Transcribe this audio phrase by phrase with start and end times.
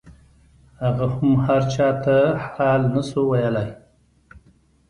[0.81, 2.17] هغه هم هرچا ته
[2.53, 3.69] حال نسو ويلاى.